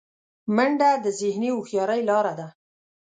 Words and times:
منډه 0.55 0.89
د 1.03 1.05
ذهني 1.19 1.49
هوښیارۍ 1.55 2.01
لاره 2.09 2.33
ده 2.39 2.47